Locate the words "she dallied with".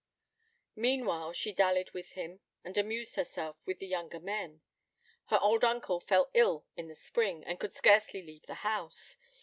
1.33-2.13